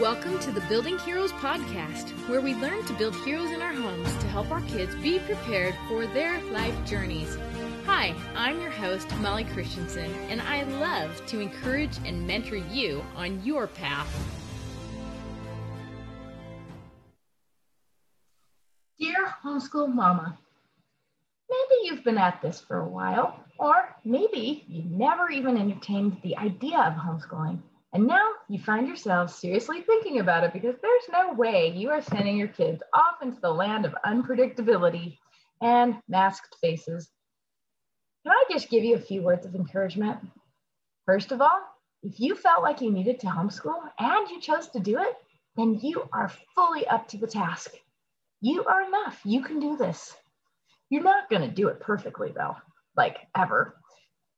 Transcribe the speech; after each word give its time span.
Welcome 0.00 0.38
to 0.40 0.52
the 0.52 0.60
Building 0.68 0.96
Heroes 1.00 1.32
podcast, 1.32 2.10
where 2.28 2.40
we 2.40 2.54
learn 2.54 2.84
to 2.84 2.92
build 2.92 3.16
heroes 3.16 3.50
in 3.50 3.60
our 3.60 3.72
homes 3.72 4.08
to 4.18 4.28
help 4.28 4.48
our 4.52 4.60
kids 4.60 4.94
be 4.94 5.18
prepared 5.18 5.74
for 5.88 6.06
their 6.06 6.40
life 6.52 6.76
journeys. 6.86 7.36
Hi, 7.84 8.14
I'm 8.36 8.60
your 8.60 8.70
host, 8.70 9.12
Molly 9.16 9.42
Christensen, 9.42 10.14
and 10.28 10.40
I 10.40 10.62
love 10.78 11.26
to 11.26 11.40
encourage 11.40 11.96
and 12.04 12.24
mentor 12.24 12.58
you 12.58 13.04
on 13.16 13.42
your 13.44 13.66
path. 13.66 14.08
Dear 19.00 19.34
homeschool 19.44 19.92
mama, 19.92 20.38
maybe 21.50 21.88
you've 21.88 22.04
been 22.04 22.18
at 22.18 22.40
this 22.40 22.60
for 22.60 22.78
a 22.82 22.88
while, 22.88 23.42
or 23.58 23.96
maybe 24.04 24.64
you 24.68 24.84
never 24.84 25.28
even 25.28 25.56
entertained 25.58 26.18
the 26.22 26.36
idea 26.36 26.78
of 26.78 26.92
homeschooling. 26.92 27.58
And 27.92 28.06
now 28.06 28.26
you 28.48 28.58
find 28.58 28.86
yourself 28.86 29.34
seriously 29.34 29.80
thinking 29.80 30.20
about 30.20 30.44
it 30.44 30.52
because 30.52 30.76
there's 30.82 31.08
no 31.10 31.32
way 31.32 31.72
you 31.74 31.90
are 31.90 32.02
sending 32.02 32.36
your 32.36 32.48
kids 32.48 32.82
off 32.92 33.22
into 33.22 33.40
the 33.40 33.52
land 33.52 33.86
of 33.86 33.94
unpredictability 34.04 35.16
and 35.62 35.96
masked 36.06 36.56
faces. 36.60 37.08
Can 38.24 38.32
I 38.32 38.44
just 38.50 38.68
give 38.68 38.84
you 38.84 38.96
a 38.96 39.00
few 39.00 39.22
words 39.22 39.46
of 39.46 39.54
encouragement? 39.54 40.18
First 41.06 41.32
of 41.32 41.40
all, 41.40 41.60
if 42.02 42.20
you 42.20 42.34
felt 42.34 42.62
like 42.62 42.80
you 42.80 42.90
needed 42.92 43.20
to 43.20 43.26
homeschool 43.26 43.80
and 43.98 44.28
you 44.28 44.40
chose 44.40 44.68
to 44.68 44.80
do 44.80 44.98
it, 44.98 45.16
then 45.56 45.78
you 45.82 46.08
are 46.12 46.30
fully 46.54 46.86
up 46.86 47.08
to 47.08 47.16
the 47.16 47.26
task. 47.26 47.72
You 48.40 48.64
are 48.66 48.82
enough. 48.82 49.20
You 49.24 49.42
can 49.42 49.58
do 49.58 49.76
this. 49.76 50.14
You're 50.90 51.02
not 51.02 51.28
going 51.28 51.42
to 51.42 51.48
do 51.48 51.68
it 51.68 51.80
perfectly, 51.80 52.32
though, 52.36 52.56
like 52.96 53.18
ever. 53.36 53.74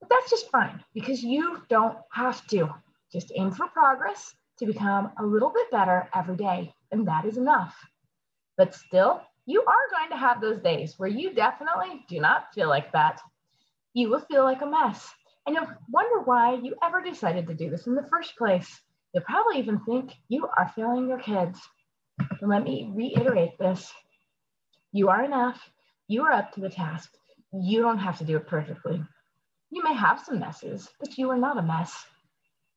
But 0.00 0.08
that's 0.08 0.30
just 0.30 0.50
fine 0.50 0.82
because 0.94 1.22
you 1.22 1.62
don't 1.68 1.98
have 2.12 2.46
to. 2.48 2.70
Just 3.12 3.32
aim 3.36 3.50
for 3.50 3.66
progress 3.68 4.34
to 4.58 4.66
become 4.66 5.10
a 5.18 5.24
little 5.24 5.50
bit 5.50 5.70
better 5.70 6.08
every 6.14 6.36
day, 6.36 6.72
and 6.92 7.06
that 7.08 7.24
is 7.24 7.36
enough. 7.36 7.76
But 8.56 8.74
still, 8.74 9.22
you 9.46 9.62
are 9.62 9.98
going 9.98 10.10
to 10.10 10.16
have 10.16 10.40
those 10.40 10.60
days 10.60 10.94
where 10.98 11.08
you 11.08 11.34
definitely 11.34 12.04
do 12.08 12.20
not 12.20 12.52
feel 12.54 12.68
like 12.68 12.92
that. 12.92 13.20
You 13.94 14.10
will 14.10 14.20
feel 14.20 14.44
like 14.44 14.62
a 14.62 14.66
mess, 14.66 15.08
and 15.46 15.56
you'll 15.56 15.66
wonder 15.88 16.20
why 16.24 16.54
you 16.54 16.74
ever 16.82 17.02
decided 17.02 17.46
to 17.46 17.54
do 17.54 17.70
this 17.70 17.86
in 17.86 17.94
the 17.94 18.06
first 18.10 18.36
place. 18.36 18.80
You'll 19.12 19.24
probably 19.24 19.58
even 19.58 19.80
think 19.80 20.12
you 20.28 20.46
are 20.56 20.72
failing 20.76 21.08
your 21.08 21.18
kids. 21.18 21.60
And 22.40 22.50
let 22.50 22.62
me 22.62 22.92
reiterate 22.94 23.58
this 23.58 23.92
you 24.92 25.08
are 25.08 25.24
enough, 25.24 25.70
you 26.08 26.24
are 26.24 26.32
up 26.32 26.52
to 26.52 26.60
the 26.60 26.68
task. 26.68 27.10
You 27.52 27.82
don't 27.82 27.98
have 27.98 28.18
to 28.18 28.24
do 28.24 28.36
it 28.36 28.46
perfectly. 28.46 29.02
You 29.70 29.82
may 29.82 29.94
have 29.94 30.20
some 30.20 30.40
messes, 30.40 30.88
but 30.98 31.16
you 31.16 31.30
are 31.30 31.38
not 31.38 31.58
a 31.58 31.62
mess. 31.62 32.04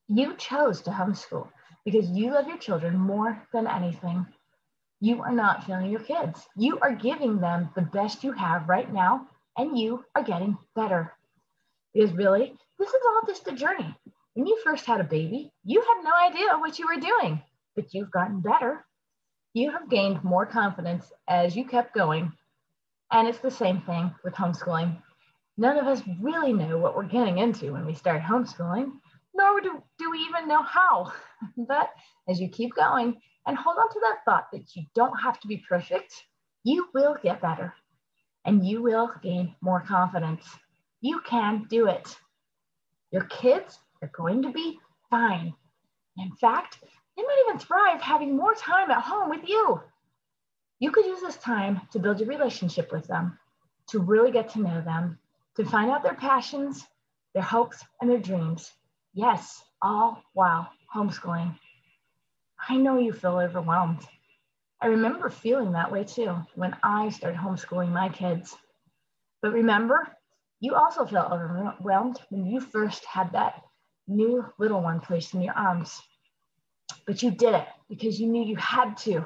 You 0.09 0.35
chose 0.35 0.81
to 0.81 0.91
homeschool 0.91 1.47
because 1.85 2.09
you 2.09 2.31
love 2.31 2.47
your 2.47 2.57
children 2.57 2.97
more 2.97 3.41
than 3.53 3.67
anything. 3.67 4.25
You 4.99 5.21
are 5.21 5.31
not 5.31 5.63
failing 5.63 5.91
your 5.91 6.01
kids. 6.01 6.45
You 6.57 6.77
are 6.79 6.93
giving 6.93 7.39
them 7.39 7.69
the 7.75 7.83
best 7.83 8.23
you 8.23 8.33
have 8.33 8.67
right 8.67 8.91
now, 8.91 9.27
and 9.57 9.77
you 9.77 10.03
are 10.15 10.23
getting 10.23 10.57
better. 10.75 11.13
Because 11.93 12.11
really, 12.13 12.55
this 12.79 12.89
is 12.89 13.01
all 13.05 13.21
just 13.27 13.47
a 13.47 13.53
journey. 13.53 13.95
When 14.33 14.45
you 14.45 14.59
first 14.63 14.85
had 14.85 14.99
a 14.99 15.05
baby, 15.05 15.51
you 15.63 15.81
had 15.81 16.03
no 16.03 16.11
idea 16.27 16.57
what 16.57 16.79
you 16.79 16.88
were 16.88 16.99
doing, 16.99 17.41
but 17.75 17.93
you've 17.93 18.11
gotten 18.11 18.41
better. 18.41 18.85
You 19.53 19.71
have 19.71 19.89
gained 19.89 20.23
more 20.23 20.45
confidence 20.45 21.11
as 21.29 21.55
you 21.55 21.65
kept 21.65 21.95
going. 21.95 22.31
And 23.11 23.27
it's 23.27 23.39
the 23.39 23.51
same 23.51 23.81
thing 23.81 24.13
with 24.23 24.33
homeschooling. 24.33 25.01
None 25.57 25.77
of 25.77 25.88
us 25.88 26.01
really 26.19 26.51
know 26.51 26.77
what 26.77 26.95
we're 26.95 27.03
getting 27.03 27.38
into 27.38 27.73
when 27.73 27.85
we 27.85 27.93
start 27.93 28.21
homeschooling 28.21 28.91
nor 29.33 29.61
do, 29.61 29.81
do 29.97 30.11
we 30.11 30.19
even 30.19 30.47
know 30.47 30.63
how. 30.63 31.11
but 31.57 31.89
as 32.27 32.39
you 32.39 32.49
keep 32.49 32.75
going 32.75 33.19
and 33.45 33.57
hold 33.57 33.77
on 33.77 33.89
to 33.89 33.99
that 34.01 34.19
thought 34.25 34.47
that 34.51 34.75
you 34.75 34.83
don't 34.95 35.17
have 35.17 35.39
to 35.41 35.47
be 35.47 35.63
perfect, 35.67 36.13
you 36.63 36.88
will 36.94 37.17
get 37.21 37.41
better 37.41 37.73
and 38.45 38.66
you 38.66 38.81
will 38.81 39.11
gain 39.22 39.55
more 39.61 39.81
confidence. 39.81 40.45
You 41.01 41.19
can 41.22 41.66
do 41.69 41.88
it. 41.88 42.16
Your 43.11 43.23
kids 43.25 43.79
are 44.01 44.11
going 44.16 44.41
to 44.43 44.51
be 44.51 44.79
fine. 45.09 45.53
In 46.17 46.31
fact, 46.39 46.79
they 47.16 47.23
might 47.23 47.45
even 47.47 47.59
thrive 47.59 48.01
having 48.01 48.35
more 48.35 48.55
time 48.55 48.89
at 48.91 49.03
home 49.03 49.29
with 49.29 49.47
you. 49.47 49.81
You 50.79 50.91
could 50.91 51.05
use 51.05 51.22
this 51.22 51.38
time 51.38 51.81
to 51.91 51.99
build 51.99 52.22
a 52.22 52.25
relationship 52.25 52.91
with 52.91 53.07
them, 53.07 53.38
to 53.89 53.99
really 53.99 54.31
get 54.31 54.49
to 54.49 54.61
know 54.61 54.81
them, 54.81 55.19
to 55.55 55.66
find 55.66 55.91
out 55.91 56.03
their 56.03 56.16
passions, 56.16 56.85
their 57.33 57.43
hopes, 57.43 57.83
and 58.01 58.09
their 58.09 58.19
dreams. 58.19 58.72
Yes, 59.16 59.63
oh, 59.84 59.88
all 59.88 60.24
while 60.34 60.69
homeschooling. 60.94 61.56
I 62.68 62.78
know 62.78 62.97
you 62.97 63.13
feel 63.13 63.38
overwhelmed. 63.38 64.01
I 64.81 64.88
remember 64.88 65.29
feeling 65.29 65.74
that 65.74 65.91
way 65.91 66.03
too 66.03 66.35
when 66.56 66.75
I 66.81 67.09
started 67.09 67.40
homeschooling 67.40 67.90
my 67.90 68.09
kids. 68.09 68.56
But 69.41 69.53
remember, 69.53 70.07
you 70.59 70.73
also 70.73 71.06
felt 71.06 71.31
overwhelmed 71.31 72.19
when 72.29 72.47
you 72.47 72.59
first 72.59 73.06
had 73.06 73.31
that 73.34 73.62
new 74.07 74.46
little 74.57 74.81
one 74.81 75.00
placed 75.00 75.35
in 75.35 75.44
your 75.44 75.53
arms. 75.53 76.02
But 77.06 77.22
you 77.22 77.29
did 77.29 77.53
it 77.53 77.68
because 77.90 78.19
you 78.19 78.28
knew 78.28 78.44
you 78.44 78.56
had 78.56 78.97
to, 79.00 79.25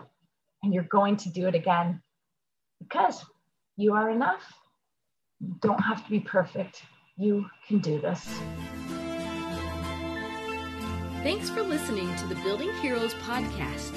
and 0.63 0.73
you're 0.73 0.83
going 0.83 1.15
to 1.17 1.29
do 1.29 1.47
it 1.47 1.55
again 1.55 2.01
because 2.79 3.23
you 3.77 3.93
are 3.93 4.09
enough. 4.09 4.43
You 5.39 5.55
don't 5.61 5.79
have 5.79 6.03
to 6.03 6.09
be 6.09 6.19
perfect. 6.19 6.83
You 7.15 7.45
can 7.67 7.79
do 7.79 8.01
this. 8.01 8.27
Thanks 11.23 11.49
for 11.49 11.63
listening 11.63 12.15
to 12.17 12.27
the 12.27 12.35
Building 12.35 12.71
Heroes 12.75 13.13
podcast. 13.15 13.95